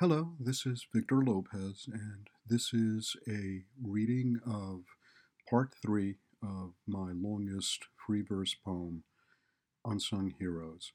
Hello, 0.00 0.34
this 0.38 0.64
is 0.64 0.86
Victor 0.94 1.24
Lopez, 1.24 1.88
and 1.92 2.28
this 2.48 2.72
is 2.72 3.16
a 3.28 3.64
reading 3.82 4.38
of 4.46 4.82
part 5.50 5.70
three 5.82 6.18
of 6.40 6.74
my 6.86 7.10
longest 7.12 7.80
free 8.06 8.22
verse 8.22 8.54
poem, 8.64 9.02
Unsung 9.84 10.34
Heroes, 10.38 10.92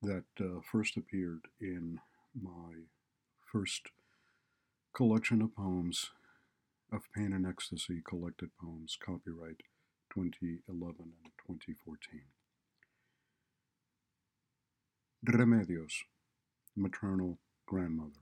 that 0.00 0.26
uh, 0.40 0.60
first 0.70 0.96
appeared 0.96 1.40
in 1.60 1.98
my 2.40 2.84
first 3.52 3.88
collection 4.94 5.42
of 5.42 5.56
poems 5.56 6.10
of 6.92 7.10
Pain 7.16 7.32
and 7.32 7.44
Ecstasy 7.44 8.00
collected 8.08 8.50
poems, 8.62 8.96
copyright 9.04 9.62
2011 10.14 10.94
and 11.00 11.32
2014. 11.48 12.20
Remedios, 15.26 16.04
maternal 16.76 17.38
grandmother. 17.66 18.20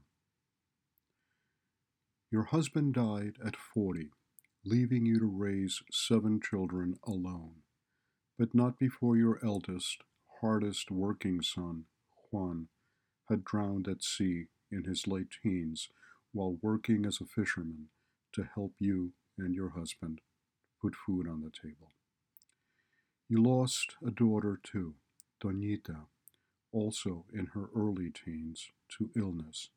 Your 2.31 2.45
husband 2.45 2.95
died 2.95 3.37
at 3.45 3.57
40, 3.57 4.11
leaving 4.65 5.05
you 5.07 5.19
to 5.19 5.27
raise 5.27 5.83
seven 5.91 6.41
children 6.41 6.97
alone, 7.07 7.57
but 8.39 8.55
not 8.55 8.79
before 8.79 9.17
your 9.17 9.39
eldest, 9.45 10.03
hardest 10.41 10.91
working 10.91 11.43
son, 11.43 11.85
Juan, 12.31 12.69
had 13.29 13.45
drowned 13.45 13.89
at 13.89 14.03
sea 14.03 14.47
in 14.71 14.85
his 14.85 15.07
late 15.07 15.29
teens 15.43 15.89
while 16.33 16.59
working 16.63 17.05
as 17.05 17.21
a 17.21 17.27
fisherman 17.27 17.89
to 18.33 18.49
help 18.55 18.73
you 18.79 19.13
and 19.39 19.55
your 19.55 19.71
husband 19.71 20.21
put 20.81 20.95
food 20.95 21.29
on 21.29 21.43
the 21.43 21.51
table. 21.51 21.93
You 23.29 23.43
lost 23.43 23.97
a 24.07 24.11
daughter 24.11 24.59
too, 24.63 24.95
Donita, 25.43 26.07
also 26.73 27.27
in 27.33 27.47
her 27.55 27.69
early 27.77 28.11
teens, 28.11 28.71
to 28.99 29.11
illness. 29.17 29.71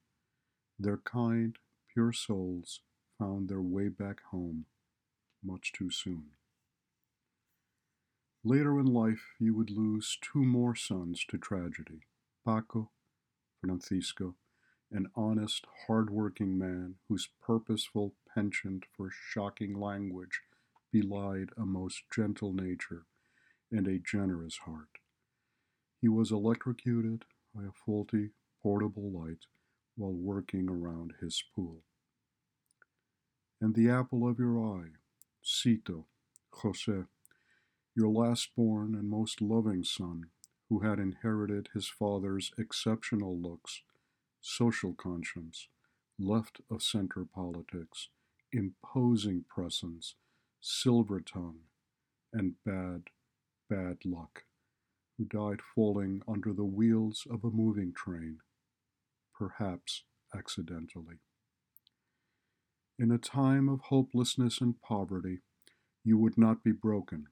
Their 0.79 0.97
kind, 0.97 1.57
pure 1.93 2.13
souls 2.13 2.81
found 3.19 3.47
their 3.47 3.61
way 3.61 3.87
back 3.89 4.21
home 4.31 4.65
much 5.43 5.71
too 5.71 5.89
soon. 5.89 6.31
Later 8.43 8.79
in 8.79 8.85
life, 8.85 9.33
you 9.39 9.55
would 9.55 9.69
lose 9.69 10.17
two 10.21 10.43
more 10.43 10.75
sons 10.75 11.25
to 11.29 11.37
tragedy 11.37 12.01
Paco, 12.45 12.91
Francisco, 13.61 14.35
an 14.91 15.09
honest, 15.15 15.65
hard-working 15.87 16.57
man 16.57 16.95
whose 17.07 17.29
purposeful 17.41 18.13
penchant 18.33 18.85
for 18.95 19.09
shocking 19.11 19.79
language 19.79 20.41
belied 20.91 21.49
a 21.57 21.65
most 21.65 22.03
gentle 22.13 22.53
nature 22.53 23.05
and 23.71 23.87
a 23.87 23.97
generous 23.97 24.57
heart. 24.57 24.99
He 26.05 26.09
was 26.09 26.31
electrocuted 26.31 27.25
by 27.55 27.63
a 27.63 27.71
faulty 27.71 28.29
portable 28.61 29.09
light 29.09 29.47
while 29.95 30.13
working 30.13 30.69
around 30.69 31.15
his 31.19 31.43
pool. 31.55 31.81
And 33.59 33.73
the 33.73 33.89
apple 33.89 34.29
of 34.29 34.37
your 34.37 34.63
eye, 34.63 34.89
Cito, 35.41 36.05
Jose, 36.61 37.05
your 37.95 38.09
last 38.09 38.55
born 38.55 38.93
and 38.93 39.09
most 39.09 39.41
loving 39.41 39.83
son, 39.83 40.27
who 40.69 40.81
had 40.81 40.99
inherited 40.99 41.69
his 41.73 41.87
father's 41.87 42.51
exceptional 42.55 43.35
looks, 43.35 43.81
social 44.41 44.93
conscience, 44.93 45.69
left 46.19 46.61
of 46.69 46.83
center 46.83 47.25
politics, 47.25 48.09
imposing 48.51 49.43
presence, 49.49 50.13
silver 50.61 51.19
tongue, 51.19 51.61
and 52.31 52.63
bad, 52.63 53.05
bad 53.67 54.05
luck 54.05 54.43
who 55.17 55.25
died 55.25 55.61
falling 55.61 56.21
under 56.27 56.53
the 56.53 56.65
wheels 56.65 57.25
of 57.29 57.43
a 57.43 57.51
moving 57.51 57.93
train, 57.93 58.39
perhaps 59.33 60.03
accidentally. 60.35 61.19
In 62.97 63.11
a 63.11 63.17
time 63.17 63.69
of 63.69 63.81
hopelessness 63.81 64.61
and 64.61 64.81
poverty, 64.81 65.39
you 66.03 66.17
would 66.17 66.37
not 66.37 66.63
be 66.63 66.71
broken. 66.71 67.27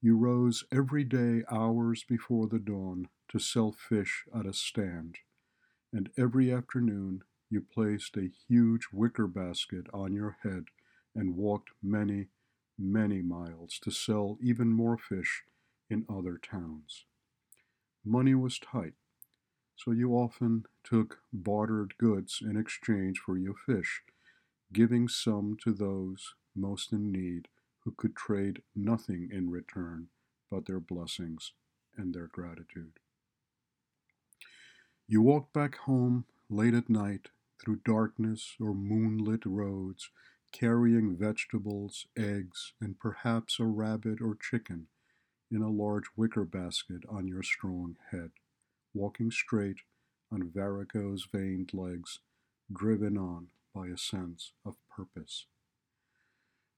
You 0.00 0.16
rose 0.16 0.64
every 0.72 1.04
day 1.04 1.42
hours 1.50 2.04
before 2.06 2.46
the 2.46 2.58
dawn 2.58 3.08
to 3.30 3.38
sell 3.38 3.72
fish 3.72 4.24
at 4.38 4.46
a 4.46 4.52
stand, 4.52 5.18
and 5.92 6.10
every 6.18 6.52
afternoon 6.52 7.22
you 7.50 7.62
placed 7.62 8.16
a 8.16 8.30
huge 8.48 8.88
wicker 8.92 9.26
basket 9.26 9.86
on 9.92 10.12
your 10.12 10.36
head 10.42 10.64
and 11.14 11.36
walked 11.36 11.70
many, 11.82 12.28
many 12.78 13.22
miles 13.22 13.78
to 13.82 13.90
sell 13.90 14.36
even 14.42 14.68
more 14.68 14.98
fish 14.98 15.42
in 15.88 16.04
other 16.08 16.38
towns. 16.38 17.04
Money 18.04 18.34
was 18.34 18.58
tight, 18.58 18.94
so 19.76 19.90
you 19.90 20.12
often 20.12 20.66
took 20.82 21.20
bartered 21.32 21.94
goods 21.98 22.40
in 22.42 22.56
exchange 22.56 23.18
for 23.18 23.36
your 23.36 23.54
fish, 23.54 24.02
giving 24.72 25.08
some 25.08 25.56
to 25.62 25.72
those 25.72 26.34
most 26.54 26.92
in 26.92 27.10
need 27.10 27.48
who 27.80 27.92
could 27.96 28.16
trade 28.16 28.62
nothing 28.74 29.28
in 29.32 29.50
return 29.50 30.08
but 30.50 30.66
their 30.66 30.80
blessings 30.80 31.52
and 31.96 32.14
their 32.14 32.26
gratitude. 32.26 32.98
You 35.06 35.22
walked 35.22 35.52
back 35.52 35.76
home 35.78 36.24
late 36.48 36.74
at 36.74 36.88
night 36.88 37.28
through 37.62 37.80
darkness 37.84 38.54
or 38.60 38.74
moonlit 38.74 39.44
roads, 39.44 40.10
carrying 40.52 41.16
vegetables, 41.16 42.06
eggs, 42.16 42.72
and 42.80 42.98
perhaps 42.98 43.58
a 43.58 43.64
rabbit 43.64 44.20
or 44.20 44.36
chicken 44.36 44.86
in 45.54 45.62
a 45.62 45.70
large 45.70 46.04
wicker 46.16 46.44
basket 46.44 47.02
on 47.08 47.28
your 47.28 47.42
strong 47.42 47.96
head, 48.10 48.30
walking 48.92 49.30
straight 49.30 49.76
on 50.32 50.50
varicose 50.52 51.26
veined 51.32 51.72
legs, 51.72 52.18
driven 52.72 53.16
on 53.16 53.48
by 53.74 53.86
a 53.86 53.96
sense 53.96 54.52
of 54.66 54.76
purpose. 54.94 55.46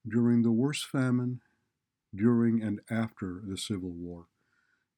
During 0.06 0.42
the 0.42 0.52
worst 0.52 0.86
famine, 0.86 1.40
during 2.14 2.62
and 2.62 2.80
after 2.90 3.40
the 3.44 3.56
Civil 3.56 3.90
War, 3.90 4.26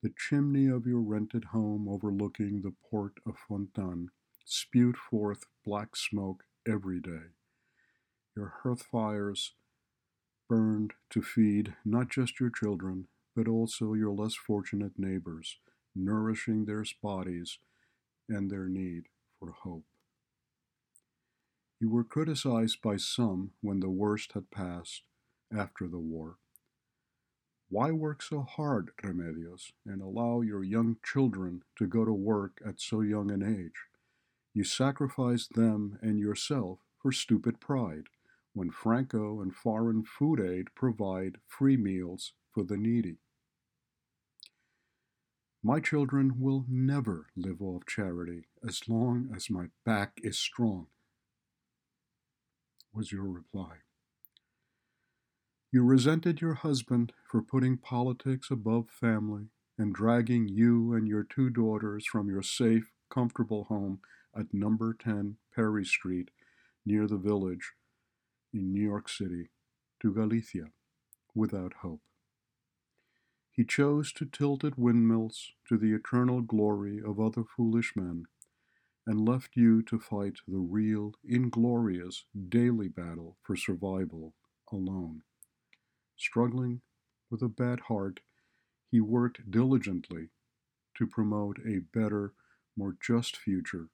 the 0.02 0.12
chimney 0.16 0.66
of 0.66 0.86
your 0.86 1.00
rented 1.00 1.46
home 1.46 1.88
overlooking 1.88 2.62
the 2.62 2.74
port 2.90 3.14
of 3.26 3.36
Fontan 3.48 4.10
spewed 4.44 4.96
forth 4.96 5.46
black 5.64 5.96
smoke 5.96 6.44
every 6.66 7.00
day. 7.00 7.32
Your 8.36 8.54
hearth 8.62 8.82
fires 8.82 9.54
burned 10.48 10.94
to 11.10 11.22
feed 11.22 11.74
not 11.84 12.08
just 12.08 12.40
your 12.40 12.50
children, 12.50 13.08
but 13.38 13.46
also 13.46 13.94
your 13.94 14.10
less 14.10 14.34
fortunate 14.34 14.98
neighbors, 14.98 15.58
nourishing 15.94 16.64
their 16.64 16.84
bodies 17.00 17.60
and 18.28 18.50
their 18.50 18.68
need 18.68 19.04
for 19.38 19.52
hope. 19.52 19.84
You 21.78 21.88
were 21.88 22.02
criticized 22.02 22.82
by 22.82 22.96
some 22.96 23.52
when 23.60 23.78
the 23.78 23.88
worst 23.88 24.32
had 24.32 24.50
passed 24.50 25.04
after 25.56 25.86
the 25.86 26.00
war. 26.00 26.38
Why 27.68 27.92
work 27.92 28.24
so 28.24 28.40
hard, 28.40 28.90
Remedios, 29.04 29.70
and 29.86 30.02
allow 30.02 30.40
your 30.40 30.64
young 30.64 30.96
children 31.04 31.62
to 31.76 31.86
go 31.86 32.04
to 32.04 32.12
work 32.12 32.60
at 32.66 32.80
so 32.80 33.02
young 33.02 33.30
an 33.30 33.44
age? 33.44 33.84
You 34.52 34.64
sacrificed 34.64 35.52
them 35.54 35.96
and 36.02 36.18
yourself 36.18 36.80
for 37.00 37.12
stupid 37.12 37.60
pride 37.60 38.08
when 38.52 38.72
Franco 38.72 39.40
and 39.40 39.54
foreign 39.54 40.02
food 40.02 40.40
aid 40.40 40.74
provide 40.74 41.36
free 41.46 41.76
meals 41.76 42.32
for 42.52 42.64
the 42.64 42.76
needy. 42.76 43.18
My 45.62 45.80
children 45.80 46.40
will 46.40 46.64
never 46.68 47.26
live 47.36 47.60
off 47.60 47.84
charity 47.86 48.46
as 48.66 48.88
long 48.88 49.30
as 49.34 49.50
my 49.50 49.66
back 49.84 50.20
is 50.22 50.38
strong, 50.38 50.86
was 52.92 53.10
your 53.10 53.24
reply. 53.24 53.78
You 55.72 55.82
resented 55.82 56.40
your 56.40 56.54
husband 56.54 57.12
for 57.28 57.42
putting 57.42 57.76
politics 57.76 58.50
above 58.50 58.88
family 58.88 59.48
and 59.76 59.92
dragging 59.92 60.48
you 60.48 60.94
and 60.94 61.08
your 61.08 61.24
two 61.24 61.50
daughters 61.50 62.06
from 62.06 62.28
your 62.28 62.42
safe, 62.42 62.92
comfortable 63.10 63.64
home 63.64 64.00
at 64.38 64.54
number 64.54 64.94
10 64.94 65.36
Perry 65.54 65.84
Street 65.84 66.30
near 66.86 67.06
the 67.06 67.18
village 67.18 67.72
in 68.54 68.72
New 68.72 68.82
York 68.82 69.08
City 69.08 69.50
to 70.00 70.12
Galicia 70.12 70.70
without 71.34 71.74
hope. 71.82 72.00
He 73.58 73.64
chose 73.64 74.12
to 74.12 74.24
tilt 74.24 74.62
at 74.62 74.78
windmills 74.78 75.50
to 75.66 75.76
the 75.76 75.92
eternal 75.92 76.42
glory 76.42 77.02
of 77.02 77.18
other 77.18 77.42
foolish 77.42 77.96
men, 77.96 78.26
and 79.04 79.28
left 79.28 79.56
you 79.56 79.82
to 79.82 79.98
fight 79.98 80.38
the 80.46 80.60
real, 80.60 81.16
inglorious, 81.24 82.24
daily 82.48 82.86
battle 82.86 83.36
for 83.42 83.56
survival 83.56 84.36
alone. 84.70 85.24
Struggling 86.16 86.82
with 87.30 87.42
a 87.42 87.48
bad 87.48 87.80
heart, 87.80 88.20
he 88.92 89.00
worked 89.00 89.50
diligently 89.50 90.28
to 90.94 91.08
promote 91.08 91.58
a 91.66 91.80
better, 91.80 92.34
more 92.76 92.96
just 93.04 93.36
future 93.36 93.88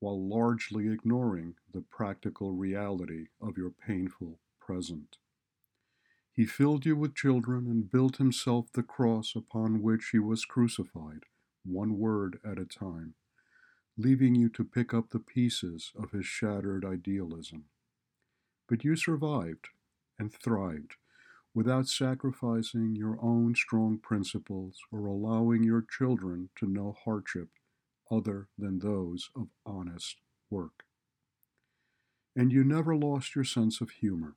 while 0.00 0.28
largely 0.28 0.88
ignoring 0.88 1.54
the 1.72 1.80
practical 1.80 2.52
reality 2.52 3.28
of 3.40 3.56
your 3.56 3.70
painful 3.70 4.40
present. 4.60 5.16
He 6.32 6.46
filled 6.46 6.86
you 6.86 6.96
with 6.96 7.14
children 7.14 7.66
and 7.66 7.90
built 7.90 8.16
himself 8.16 8.72
the 8.72 8.82
cross 8.82 9.34
upon 9.36 9.82
which 9.82 10.10
he 10.12 10.18
was 10.18 10.44
crucified, 10.44 11.24
one 11.64 11.98
word 11.98 12.38
at 12.44 12.58
a 12.58 12.64
time, 12.64 13.14
leaving 13.96 14.34
you 14.34 14.48
to 14.50 14.64
pick 14.64 14.94
up 14.94 15.10
the 15.10 15.18
pieces 15.18 15.92
of 15.94 16.12
his 16.12 16.24
shattered 16.24 16.84
idealism. 16.84 17.64
But 18.68 18.84
you 18.84 18.96
survived 18.96 19.68
and 20.18 20.32
thrived 20.32 20.94
without 21.52 21.88
sacrificing 21.88 22.94
your 22.94 23.18
own 23.20 23.54
strong 23.54 23.98
principles 23.98 24.78
or 24.92 25.06
allowing 25.06 25.64
your 25.64 25.82
children 25.82 26.50
to 26.56 26.66
know 26.66 26.96
hardship 27.04 27.48
other 28.10 28.48
than 28.56 28.78
those 28.78 29.30
of 29.34 29.48
honest 29.66 30.16
work. 30.48 30.84
And 32.36 32.52
you 32.52 32.62
never 32.62 32.94
lost 32.94 33.34
your 33.34 33.44
sense 33.44 33.80
of 33.80 33.90
humor. 33.90 34.36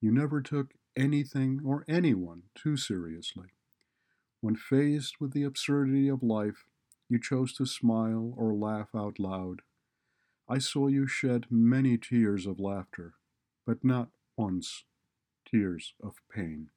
You 0.00 0.12
never 0.12 0.40
took 0.40 0.74
anything 0.98 1.60
or 1.64 1.84
anyone 1.88 2.42
too 2.54 2.76
seriously. 2.76 3.48
When 4.40 4.56
faced 4.56 5.20
with 5.20 5.32
the 5.32 5.44
absurdity 5.44 6.08
of 6.08 6.22
life, 6.22 6.64
you 7.08 7.18
chose 7.18 7.52
to 7.54 7.66
smile 7.66 8.34
or 8.36 8.52
laugh 8.54 8.88
out 8.94 9.18
loud. 9.18 9.62
I 10.48 10.58
saw 10.58 10.88
you 10.88 11.06
shed 11.06 11.46
many 11.50 11.96
tears 11.96 12.46
of 12.46 12.60
laughter, 12.60 13.14
but 13.66 13.84
not 13.84 14.10
once 14.36 14.84
tears 15.50 15.94
of 16.02 16.14
pain, 16.34 16.70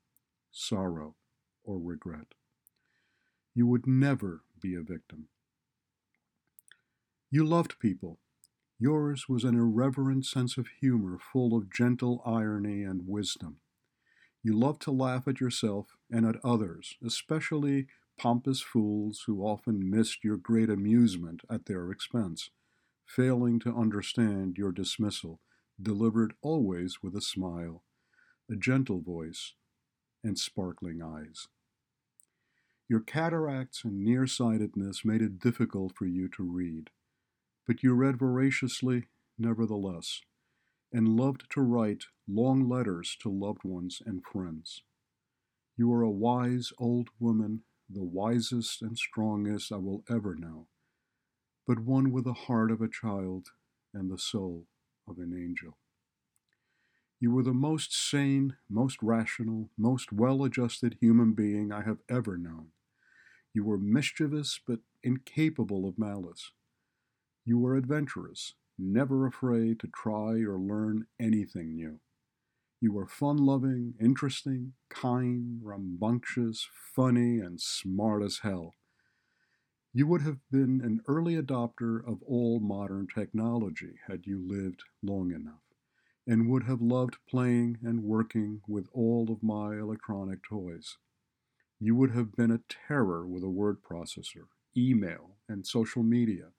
sorrow, 0.52 1.16
or 1.64 1.80
regret. 1.80 2.34
You 3.54 3.68
would 3.68 3.86
never 3.86 4.44
be 4.62 4.76
a 4.76 4.82
victim. 4.82 5.28
You 7.30 7.46
loved 7.46 7.80
people. 7.80 8.20
Yours 8.80 9.30
was 9.30 9.44
an 9.44 9.56
irreverent 9.56 10.26
sense 10.26 10.58
of 10.58 10.68
humor 10.80 11.18
full 11.18 11.56
of 11.56 11.72
gentle 11.72 12.22
irony 12.26 12.84
and 12.84 13.08
wisdom. 13.08 13.58
You 14.44 14.58
loved 14.58 14.82
to 14.84 14.92
laugh 14.92 15.28
at 15.28 15.40
yourself 15.40 15.96
and 16.10 16.26
at 16.26 16.44
others, 16.44 16.96
especially 17.06 17.88
pompous 18.18 18.62
fools 18.62 19.24
who 19.28 19.44
often 19.44 19.90
missed 19.90 20.24
your 20.24 20.38
great 20.38 20.70
amusement 20.70 21.42
at 21.50 21.66
their 21.66 21.92
expense, 21.92 22.50
failing 23.06 23.60
to 23.60 23.76
understand 23.76 24.58
your 24.58 24.72
dismissal, 24.72 25.40
delivered 25.82 26.34
always 26.42 27.04
with 27.04 27.16
a 27.16 27.22
smile 27.22 27.84
a 28.52 28.56
gentle 28.56 29.00
voice, 29.00 29.54
and 30.24 30.38
sparkling 30.38 31.02
eyes. 31.02 31.48
Your 32.90 33.00
cataracts 33.00 33.86
and 33.86 34.04
nearsightedness 34.04 35.06
made 35.06 35.22
it 35.22 35.40
difficult 35.40 35.96
for 35.96 36.06
you 36.06 36.28
to 36.36 36.44
read, 36.44 36.90
but 37.66 37.82
you 37.82 37.94
read 37.94 38.20
voraciously 38.20 39.08
nevertheless, 39.38 40.22
and 40.94 41.08
loved 41.08 41.46
to 41.52 41.62
write 41.62 42.06
long 42.28 42.68
letters 42.68 43.18
to 43.22 43.30
loved 43.30 43.64
ones 43.64 44.02
and 44.06 44.24
friends. 44.24 44.84
You 45.78 45.92
are 45.94 46.02
a 46.02 46.10
wise 46.12 46.72
old 46.78 47.10
woman, 47.20 47.64
the 47.90 48.04
wisest 48.04 48.82
and 48.82 48.98
strongest 48.98 49.72
I 49.72 49.78
will 49.78 50.04
ever 50.10 50.36
know, 50.36 50.68
but 51.66 51.80
one 51.80 52.12
with 52.12 52.26
the 52.26 52.34
heart 52.34 52.72
of 52.72 52.82
a 52.82 52.90
child 52.90 53.48
and 53.94 54.10
the 54.10 54.18
soul 54.18 54.68
of 55.08 55.18
an 55.18 55.34
angel. 55.34 55.78
You 57.20 57.32
were 57.32 57.44
the 57.44 57.54
most 57.54 57.94
sane, 57.94 58.56
most 58.68 58.98
rational, 59.02 59.70
most 59.78 60.12
well 60.12 60.44
adjusted 60.44 60.98
human 61.00 61.34
being 61.34 61.72
I 61.72 61.84
have 61.84 62.00
ever 62.10 62.38
known. 62.38 62.70
You 63.54 63.64
were 63.64 63.78
mischievous 63.78 64.60
but 64.66 64.80
incapable 65.04 65.88
of 65.88 66.00
malice. 66.00 66.52
You 67.46 67.60
were 67.60 67.76
adventurous, 67.76 68.56
never 68.82 69.26
afraid 69.28 69.80
to 69.80 69.88
try 69.88 70.42
or 70.42 70.60
learn 70.60 71.08
anything 71.20 71.76
new. 71.76 72.00
You 72.82 72.94
were 72.94 73.08
fun 73.08 73.38
loving, 73.38 73.94
interesting, 74.00 74.74
kind, 74.90 75.60
rambunctious, 75.62 76.68
funny, 76.74 77.40
and 77.40 77.62
smart 77.62 78.24
as 78.24 78.40
hell. 78.40 78.74
You 79.94 80.08
would 80.08 80.22
have 80.22 80.40
been 80.50 80.82
an 80.82 81.02
early 81.08 81.36
adopter 81.36 82.00
of 82.08 82.24
all 82.24 82.60
modern 82.60 83.08
technology 83.14 84.00
had 84.08 84.26
you 84.26 84.42
lived 84.42 84.84
long 85.04 85.32
enough 85.32 85.62
and 86.26 86.50
would 86.50 86.64
have 86.64 86.82
loved 86.82 87.18
playing 87.30 87.78
and 87.84 88.04
working 88.04 88.62
with 88.68 88.88
all 88.94 89.32
of 89.32 89.44
my 89.44 89.78
electronic 89.78 90.44
toys. 90.44 90.98
You 91.80 91.96
would 91.96 92.12
have 92.12 92.36
been 92.36 92.52
a 92.52 92.62
terror 92.88 93.28
with 93.28 93.44
a 93.44 93.50
word 93.50 93.82
processor, 93.82 94.48
email, 94.78 95.38
and 95.50 95.68
social 95.68 96.04
media, 96.04 96.52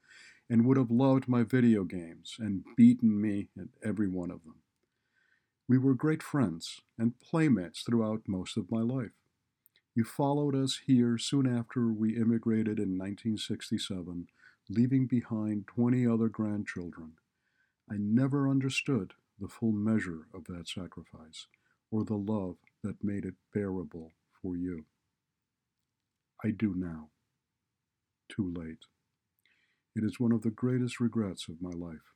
and 0.53 0.67
would 0.67 0.77
have 0.77 0.91
loved 0.91 1.29
my 1.29 1.43
video 1.43 1.83
games 1.83 2.37
and 2.39 2.63
beaten 2.77 3.19
me 3.19 3.49
at 3.59 3.69
every 3.83 4.07
one 4.07 4.31
of 4.31 4.45
them. 4.45 4.57
We 5.67 5.79
were 5.79 5.95
great 5.95 6.23
friends 6.23 6.83
and 6.99 7.19
playmates 7.19 7.81
throughout 7.81 8.29
most 8.29 8.59
of 8.59 8.71
my 8.71 8.83
life. 8.83 9.13
You 9.95 10.05
followed 10.05 10.55
us 10.55 10.81
here 10.87 11.17
soon 11.17 11.47
after 11.47 11.91
we 11.91 12.19
immigrated 12.19 12.79
in 12.79 12.99
1967, 12.99 14.27
leaving 14.69 15.07
behind 15.07 15.69
20 15.69 16.07
other 16.07 16.29
grandchildren. 16.29 17.13
I 17.91 17.95
never 17.99 18.47
understood 18.47 19.15
the 19.41 19.49
full 19.49 19.73
measure 19.73 20.27
of 20.35 20.45
that 20.49 20.69
sacrifice 20.69 21.47
or 21.91 22.05
the 22.05 22.19
love 22.19 22.57
that 22.85 23.03
made 23.03 23.25
it 23.25 23.37
bearable 23.55 24.13
for 24.43 24.55
you. 24.55 24.85
I 26.45 26.51
do 26.51 26.75
now. 26.77 27.09
Too 28.29 28.53
late. 28.55 28.85
It 29.95 30.05
is 30.05 30.19
one 30.19 30.33
of 30.33 30.43
the 30.43 30.51
greatest 30.51 31.01
regrets 31.01 31.49
of 31.49 31.61
my 31.61 31.71
life. 31.71 32.15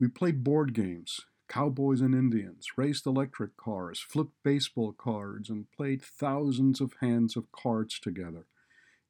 We 0.00 0.08
played 0.08 0.42
board 0.42 0.74
games, 0.74 1.20
cowboys 1.48 2.00
and 2.00 2.14
Indians, 2.14 2.66
raced 2.76 3.06
electric 3.06 3.56
cars, 3.56 4.00
flipped 4.00 4.42
baseball 4.42 4.92
cards, 4.92 5.50
and 5.50 5.70
played 5.70 6.02
thousands 6.02 6.80
of 6.80 6.94
hands 7.00 7.36
of 7.36 7.52
cards 7.52 8.00
together. 8.00 8.46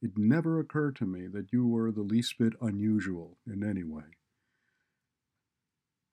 It 0.03 0.19
never 0.19 0.59
occurred 0.59 0.97
to 0.97 1.07
me 1.07 1.27
that 1.29 1.53
you 1.53 1.67
were 1.67 1.91
the 1.91 2.03
least 2.03 2.37
bit 2.39 2.53
unusual 2.61 3.39
in 3.47 3.65
any 3.65 3.85
way. 3.85 4.19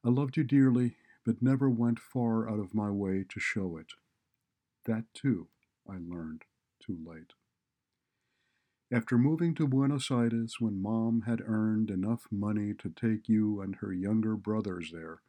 I 0.05 0.09
loved 0.09 0.37
you 0.37 0.43
dearly, 0.43 0.95
but 1.25 1.41
never 1.41 1.69
went 1.69 1.99
far 1.99 2.49
out 2.49 2.59
of 2.59 2.73
my 2.73 2.89
way 2.89 3.25
to 3.27 3.39
show 3.39 3.77
it. 3.77 3.93
That, 4.85 5.05
too, 5.13 5.47
I 5.87 5.97
learned 5.97 6.43
too 6.79 6.97
late. 7.05 7.33
After 8.91 9.17
moving 9.17 9.55
to 9.55 9.67
Buenos 9.67 10.11
Aires 10.11 10.57
when 10.59 10.81
Mom 10.81 11.21
had 11.21 11.41
earned 11.45 11.89
enough 11.89 12.27
money 12.29 12.73
to 12.73 12.89
take 12.89 13.29
you 13.29 13.61
and 13.61 13.77
her 13.77 13.93
younger 13.93 14.35
brothers 14.35 14.91
there, 14.91 15.21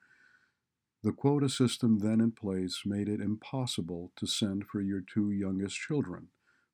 the 1.03 1.12
quota 1.12 1.49
system 1.49 2.00
then 2.00 2.20
in 2.20 2.32
place 2.32 2.82
made 2.85 3.09
it 3.09 3.20
impossible 3.20 4.12
to 4.17 4.26
send 4.26 4.67
for 4.67 4.81
your 4.81 5.00
two 5.00 5.31
youngest 5.31 5.76
children, 5.76 6.29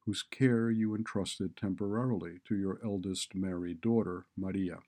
whose 0.07 0.23
care 0.23 0.71
you 0.71 0.95
entrusted 0.95 1.57
temporarily 1.57 2.41
to 2.47 2.57
your 2.57 2.81
eldest 2.85 3.35
married 3.35 3.81
daughter, 3.81 4.27
Maria. 4.37 4.79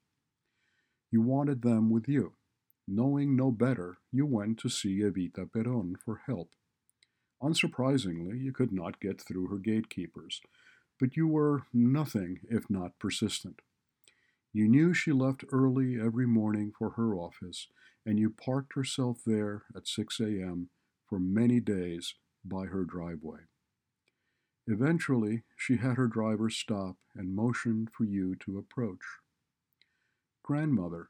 You 1.11 1.20
wanted 1.20 1.62
them 1.62 1.91
with 1.91 2.09
you, 2.09 2.35
Knowing 2.92 3.37
no 3.37 3.52
better, 3.52 3.99
you 4.11 4.26
went 4.26 4.59
to 4.59 4.69
see 4.69 4.99
Evita 4.99 5.50
Peron 5.52 5.95
for 6.04 6.23
help. 6.26 6.50
Unsurprisingly, 7.40 8.40
you 8.42 8.52
could 8.52 8.73
not 8.73 8.99
get 9.00 9.21
through 9.21 9.47
her 9.47 9.59
gatekeepers, 9.59 10.40
but 11.00 11.16
you 11.16 11.26
were 11.26 11.62
nothing 11.73 12.40
if 12.49 12.69
not 12.69 12.99
persistent. 12.99 13.62
You 14.52 14.69
knew 14.69 14.92
she 14.92 15.12
left 15.12 15.45
early 15.50 15.99
every 15.99 16.26
morning 16.26 16.73
for 16.76 16.90
her 16.90 17.14
office, 17.14 17.69
and 18.04 18.19
you 18.19 18.28
parked 18.30 18.75
herself 18.75 19.21
there 19.25 19.62
at 19.75 19.88
6 19.88 20.21
a.m. 20.21 20.69
for 21.09 21.19
many 21.19 21.59
days 21.59 22.14
by 22.45 22.66
her 22.66 22.85
driveway. 22.85 23.40
Eventually, 24.66 25.42
she 25.57 25.78
had 25.78 25.97
her 25.97 26.07
driver 26.07 26.50
stop 26.50 26.97
and 27.14 27.35
motioned 27.35 27.88
for 27.90 28.04
you 28.04 28.37
to 28.37 28.59
approach. 28.59 29.04
Grandmother, 30.42 31.09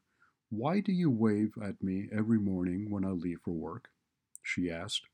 why 0.51 0.81
do 0.81 0.93
you 0.93 1.11
wave 1.11 1.55
at 1.63 1.83
me 1.83 2.09
every 2.17 2.39
morning 2.39 2.91
when 2.91 3.05
I 3.05 3.11
leave 3.11 3.41
for 3.45 3.53
work? 3.53 3.89
she 4.43 4.71
asked. 4.71 5.07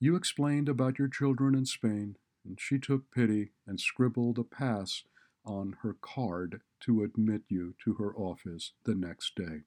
You 0.00 0.16
explained 0.16 0.68
about 0.68 0.98
your 0.98 1.08
children 1.08 1.54
in 1.54 1.66
Spain, 1.66 2.16
and 2.44 2.58
she 2.60 2.78
took 2.78 3.10
pity 3.10 3.52
and 3.66 3.80
scribbled 3.80 4.38
a 4.38 4.44
pass 4.44 5.04
on 5.44 5.76
her 5.82 5.96
card 6.00 6.60
to 6.80 7.02
admit 7.02 7.42
you 7.48 7.74
to 7.84 7.94
her 7.94 8.14
office 8.16 8.72
the 8.84 8.94
next 8.94 9.34
day. 9.34 9.62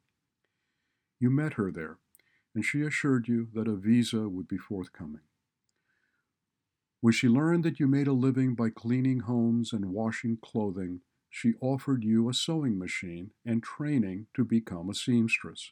You 1.20 1.30
met 1.30 1.54
her 1.54 1.72
there, 1.72 1.98
and 2.54 2.64
she 2.64 2.82
assured 2.82 3.28
you 3.28 3.48
that 3.54 3.68
a 3.68 3.76
visa 3.76 4.30
would 4.30 4.48
be 4.48 4.58
forthcoming. 4.58 5.22
When 7.02 7.14
she 7.14 7.28
learned 7.28 7.64
that 7.64 7.80
you 7.80 7.88
made 7.88 8.08
a 8.08 8.14
living 8.14 8.56
by 8.56 8.70
cleaning 8.70 9.22
homes 9.22 9.72
and 9.74 9.92
washing 9.92 10.38
clothing, 10.38 11.02
she 11.30 11.54
offered 11.62 12.04
you 12.04 12.30
a 12.30 12.34
sewing 12.34 12.80
machine 12.80 13.32
and 13.46 13.62
training 13.62 14.28
to 14.34 14.46
become 14.46 14.90
a 14.90 14.96
seamstress. 14.96 15.72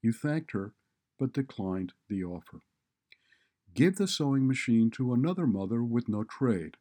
You 0.00 0.12
thanked 0.12 0.52
her, 0.52 0.74
but 1.18 1.32
declined 1.32 1.92
the 2.08 2.22
offer. 2.24 2.60
Give 3.76 3.96
the 3.96 4.08
sewing 4.08 4.48
machine 4.48 4.90
to 4.92 5.12
another 5.12 5.46
mother 5.46 5.84
with 5.84 6.08
no 6.08 6.24
trade. 6.24 6.78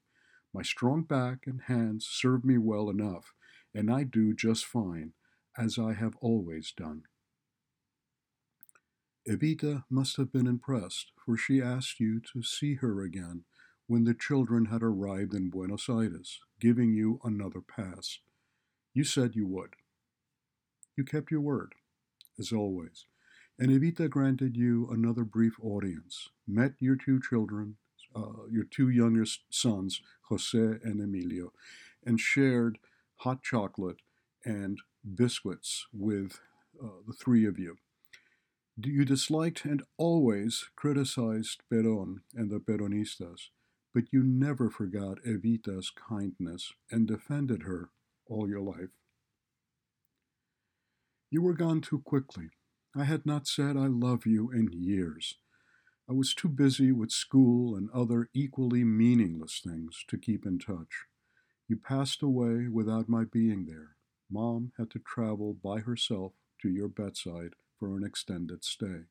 My 0.53 0.61
strong 0.61 1.03
back 1.03 1.39
and 1.45 1.63
hands 1.63 2.07
serve 2.09 2.45
me 2.45 2.57
well 2.57 2.89
enough, 2.89 3.33
and 3.73 3.91
I 3.91 4.03
do 4.03 4.33
just 4.33 4.65
fine, 4.65 5.11
as 5.57 5.77
I 5.77 5.91
have 5.91 6.15
always 6.21 6.71
done. 6.71 7.03
Evita 9.27 9.83
must 9.89 10.15
have 10.15 10.31
been 10.31 10.47
impressed, 10.47 11.11
for 11.17 11.35
she 11.35 11.61
asked 11.61 11.99
you 11.99 12.21
to 12.31 12.41
see 12.41 12.75
her 12.75 13.01
again 13.01 13.43
when 13.87 14.05
the 14.05 14.13
children 14.13 14.67
had 14.67 14.81
arrived 14.81 15.33
in 15.33 15.49
Buenos 15.49 15.89
Aires, 15.89 16.39
giving 16.61 16.93
you 16.93 17.19
another 17.25 17.59
pass. 17.59 18.19
You 18.93 19.03
said 19.03 19.35
you 19.35 19.45
would. 19.47 19.75
You 20.95 21.03
kept 21.03 21.29
your 21.29 21.41
word, 21.41 21.75
as 22.39 22.53
always, 22.53 23.05
and 23.57 23.69
Evita 23.69 24.09
granted 24.09 24.57
you 24.57 24.87
another 24.91 25.23
brief 25.23 25.53
audience, 25.61 26.29
met 26.45 26.73
your 26.79 26.95
two 26.95 27.21
children, 27.21 27.77
uh, 28.15 28.47
your 28.51 28.65
two 28.65 28.89
youngest 28.89 29.41
sons, 29.49 30.01
Jose 30.29 30.57
and 30.57 30.99
Emilio, 31.01 31.53
and 32.05 32.19
shared 32.19 32.79
hot 33.17 33.41
chocolate 33.43 33.97
and 34.43 34.79
biscuits 35.15 35.87
with 35.93 36.39
uh, 36.83 37.01
the 37.07 37.13
three 37.13 37.45
of 37.45 37.57
you. 37.57 37.77
You 38.77 39.05
disliked 39.05 39.63
and 39.63 39.83
always 39.97 40.65
criticized 40.75 41.61
Peron 41.69 42.21
and 42.33 42.51
the 42.51 42.59
Peronistas, 42.59 43.49
but 43.93 44.11
you 44.11 44.21
never 44.21 44.69
forgot 44.69 45.19
Evita's 45.25 45.91
kindness 45.91 46.73
and 46.91 47.07
defended 47.07 47.63
her 47.63 47.91
all 48.27 48.49
your 48.49 48.59
life. 48.59 48.89
You 51.31 51.41
were 51.41 51.53
gone 51.53 51.79
too 51.79 51.99
quickly. 51.99 52.49
I 52.97 53.03
had 53.03 53.25
not 53.25 53.45
said 53.45 53.75
I 53.75 53.87
love 53.87 54.25
you 54.25 54.49
in 54.51 54.71
years. 54.71 55.35
I 56.09 56.13
was 56.13 56.33
too 56.33 56.47
busy 56.47 56.93
with 56.93 57.11
school 57.11 57.75
and 57.75 57.89
other 57.91 58.29
equally 58.33 58.85
meaningless 58.85 59.59
things 59.61 60.05
to 60.07 60.17
keep 60.17 60.45
in 60.45 60.59
touch. 60.59 61.03
You 61.67 61.75
passed 61.75 62.21
away 62.21 62.69
without 62.69 63.09
my 63.09 63.25
being 63.25 63.65
there. 63.65 63.97
Mom 64.31 64.71
had 64.77 64.89
to 64.91 64.99
travel 64.99 65.53
by 65.53 65.79
herself 65.79 66.31
to 66.61 66.69
your 66.69 66.87
bedside 66.87 67.55
for 67.77 67.97
an 67.97 68.05
extended 68.05 68.63
stay. 68.63 69.07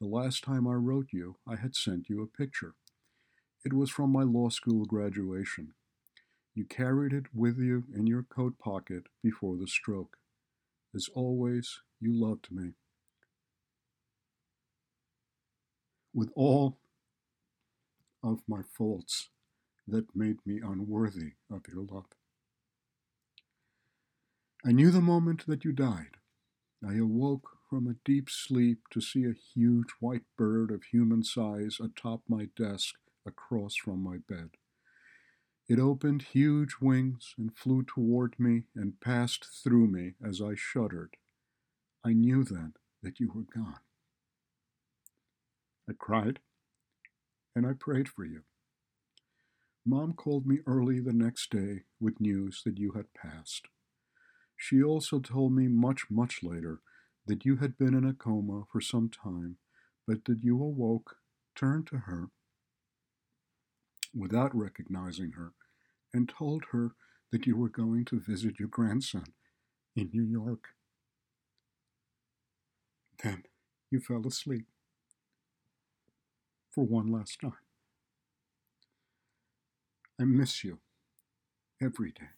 The 0.00 0.08
last 0.08 0.42
time 0.42 0.66
I 0.66 0.74
wrote 0.74 1.12
you, 1.12 1.36
I 1.46 1.54
had 1.54 1.76
sent 1.76 2.08
you 2.08 2.20
a 2.20 2.26
picture. 2.26 2.74
It 3.64 3.74
was 3.74 3.90
from 3.90 4.10
my 4.10 4.24
law 4.24 4.48
school 4.48 4.86
graduation. 4.86 5.74
You 6.52 6.64
carried 6.64 7.12
it 7.12 7.26
with 7.32 7.58
you 7.58 7.84
in 7.94 8.08
your 8.08 8.24
coat 8.24 8.58
pocket 8.58 9.04
before 9.22 9.56
the 9.56 9.68
stroke. 9.68 10.16
As 10.92 11.08
always, 11.14 11.78
you 12.00 12.12
loved 12.12 12.50
me. 12.50 12.72
With 16.14 16.30
all 16.34 16.78
of 18.22 18.42
my 18.48 18.62
faults 18.62 19.28
that 19.86 20.14
made 20.14 20.38
me 20.44 20.60
unworthy 20.62 21.32
of 21.50 21.62
your 21.72 21.84
love. 21.84 22.06
I 24.64 24.72
knew 24.72 24.90
the 24.90 25.00
moment 25.00 25.46
that 25.46 25.64
you 25.64 25.72
died. 25.72 26.16
I 26.86 26.94
awoke 26.94 27.58
from 27.68 27.86
a 27.86 27.96
deep 28.04 28.28
sleep 28.30 28.80
to 28.90 29.00
see 29.00 29.24
a 29.24 29.32
huge 29.32 29.88
white 30.00 30.24
bird 30.36 30.70
of 30.70 30.84
human 30.84 31.22
size 31.22 31.78
atop 31.80 32.22
my 32.28 32.48
desk 32.56 32.94
across 33.26 33.76
from 33.76 34.02
my 34.02 34.18
bed. 34.28 34.50
It 35.68 35.78
opened 35.78 36.22
huge 36.22 36.76
wings 36.80 37.34
and 37.36 37.56
flew 37.56 37.82
toward 37.82 38.38
me 38.38 38.64
and 38.74 39.00
passed 39.00 39.46
through 39.62 39.88
me 39.88 40.14
as 40.24 40.40
I 40.40 40.54
shuddered. 40.54 41.16
I 42.04 42.14
knew 42.14 42.42
then 42.42 42.74
that 43.02 43.20
you 43.20 43.30
were 43.34 43.42
gone. 43.42 43.80
I 45.88 45.92
cried 45.98 46.40
and 47.56 47.66
I 47.66 47.72
prayed 47.72 48.08
for 48.08 48.24
you. 48.24 48.42
Mom 49.86 50.12
called 50.12 50.46
me 50.46 50.58
early 50.66 51.00
the 51.00 51.14
next 51.14 51.50
day 51.50 51.84
with 51.98 52.20
news 52.20 52.62
that 52.64 52.78
you 52.78 52.92
had 52.92 53.14
passed. 53.14 53.68
She 54.56 54.82
also 54.82 55.18
told 55.18 55.54
me 55.54 55.66
much, 55.66 56.10
much 56.10 56.42
later 56.42 56.80
that 57.26 57.44
you 57.44 57.56
had 57.56 57.78
been 57.78 57.94
in 57.94 58.04
a 58.04 58.12
coma 58.12 58.64
for 58.70 58.80
some 58.80 59.08
time, 59.08 59.56
but 60.06 60.26
that 60.26 60.42
you 60.42 60.62
awoke, 60.62 61.16
turned 61.54 61.86
to 61.86 61.98
her 61.98 62.28
without 64.14 64.54
recognizing 64.54 65.32
her, 65.32 65.52
and 66.12 66.28
told 66.28 66.66
her 66.72 66.92
that 67.30 67.46
you 67.46 67.56
were 67.56 67.68
going 67.68 68.04
to 68.06 68.20
visit 68.20 68.58
your 68.58 68.68
grandson 68.68 69.32
in 69.94 70.10
New 70.12 70.22
York. 70.22 70.68
Then 73.22 73.44
you 73.90 74.00
fell 74.00 74.26
asleep 74.26 74.66
for 76.78 76.86
one 76.86 77.10
last 77.10 77.40
time. 77.40 77.52
I 80.20 80.22
miss 80.22 80.62
you 80.62 80.78
every 81.82 82.12
day. 82.12 82.37